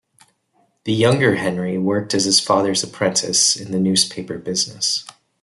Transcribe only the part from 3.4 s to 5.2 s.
in the newspaper business.